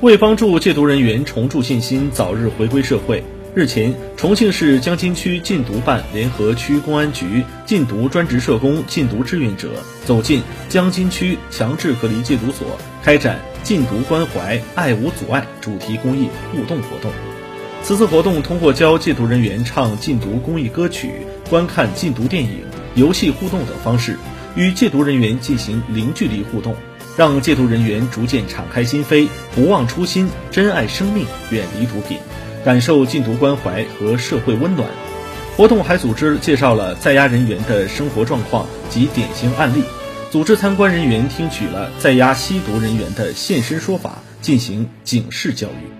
[0.00, 3.20] 为帮助戒毒人员重铸信心，早日回归社会，
[3.52, 9.70] 日前，重庆市江津区禁毒办联合区公安局禁毒专职社工、禁毒志愿者
[10.04, 17.10] 走进江津区强制隔离戒毒所，开展禁毒关怀、爱无阻碍主题公益互动活动。
[17.82, 21.10] 此次活动通过教戒毒人员唱禁毒公益歌曲、
[21.50, 22.60] 观看禁毒电影、
[22.94, 24.16] 游戏互动等方式，
[24.54, 26.76] 与戒毒人员进行零距离互动。
[27.18, 32.16] 让戒毒人员逐渐敞开心扉，不忘初心，珍爱生命，远离毒品，
[32.64, 34.88] 感受禁毒关怀和社会温暖。
[35.56, 39.82] 活动还组织介绍了在押人员的生活状况及典型案例，
[40.30, 45.98] 组织参观人员听取了在押吸毒人员的现身说法，进行警示教育。